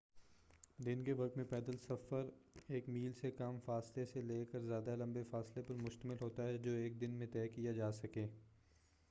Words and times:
دن 0.85 1.03
کے 1.03 1.13
وقت 1.13 1.35
میں 1.37 1.45
پیدل 1.49 1.77
سفر 1.77 2.29
ایک 2.67 2.89
میل 2.89 3.13
سے 3.13 3.31
کم 3.31 3.59
فاصلے 3.65 4.05
سے 4.05 4.21
لے 4.21 4.43
کر 4.51 4.59
زیادہ 4.59 4.95
لمبے 4.95 5.23
فاصلے 5.29 5.61
پر 5.61 5.75
مشتمل 5.75 6.15
ہوتا 6.21 6.47
ہے 6.47 6.57
جو 6.57 6.71
ایک 6.71 6.99
دن 7.01 7.11
میں 7.11 7.27
طے 7.33 7.47
کیا 7.47 7.71
جا 7.71 7.91
سکے 7.91 8.25